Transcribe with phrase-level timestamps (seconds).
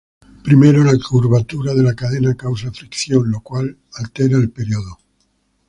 [0.43, 4.97] Primero, la curvatura de la cadena causa fricción, lo cual altera el periodo.